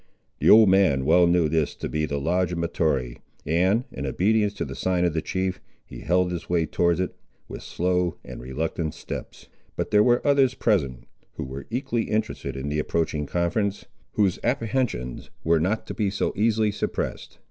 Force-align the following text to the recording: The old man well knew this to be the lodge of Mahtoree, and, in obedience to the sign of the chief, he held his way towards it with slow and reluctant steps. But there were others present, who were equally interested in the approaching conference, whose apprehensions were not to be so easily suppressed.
The 0.39 0.49
old 0.49 0.67
man 0.67 1.05
well 1.05 1.27
knew 1.27 1.47
this 1.47 1.75
to 1.75 1.87
be 1.87 2.07
the 2.07 2.17
lodge 2.17 2.51
of 2.51 2.57
Mahtoree, 2.57 3.19
and, 3.45 3.83
in 3.91 4.07
obedience 4.07 4.51
to 4.55 4.65
the 4.65 4.73
sign 4.73 5.05
of 5.05 5.13
the 5.13 5.21
chief, 5.21 5.61
he 5.85 5.99
held 5.99 6.31
his 6.31 6.49
way 6.49 6.65
towards 6.65 6.99
it 6.99 7.13
with 7.47 7.61
slow 7.61 8.17
and 8.25 8.41
reluctant 8.41 8.95
steps. 8.95 9.47
But 9.75 9.91
there 9.91 10.01
were 10.01 10.25
others 10.25 10.55
present, 10.55 11.03
who 11.33 11.43
were 11.43 11.67
equally 11.69 12.05
interested 12.09 12.55
in 12.57 12.69
the 12.69 12.79
approaching 12.79 13.27
conference, 13.27 13.85
whose 14.13 14.39
apprehensions 14.43 15.29
were 15.43 15.59
not 15.59 15.85
to 15.85 15.93
be 15.93 16.09
so 16.09 16.33
easily 16.35 16.71
suppressed. 16.71 17.37